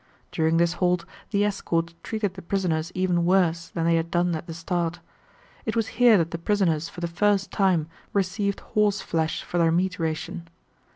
[0.31, 4.47] During this halt the escort treated the prisoners even worse than they had done at
[4.47, 4.99] the start.
[5.63, 9.99] It was here that the prisoners for the first time received horseflesh for their meat
[9.99, 10.47] ration.